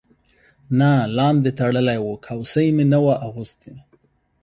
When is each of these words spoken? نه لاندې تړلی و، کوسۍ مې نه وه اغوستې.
نه 0.79 0.91
لاندې 1.17 1.51
تړلی 1.59 1.97
و، 2.01 2.05
کوسۍ 2.25 2.67
مې 2.75 2.85
نه 2.91 2.99
وه 3.03 3.15
اغوستې. 3.27 3.73